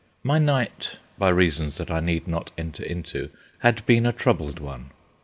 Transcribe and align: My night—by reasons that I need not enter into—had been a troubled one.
My 0.23 0.39
night—by 0.39 1.29
reasons 1.29 1.77
that 1.77 1.91
I 1.91 1.99
need 1.99 2.27
not 2.27 2.49
enter 2.57 2.81
into—had 2.83 3.85
been 3.85 4.07
a 4.07 4.11
troubled 4.11 4.57
one. 4.57 4.89